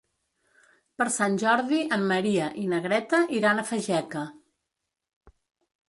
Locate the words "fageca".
3.71-4.27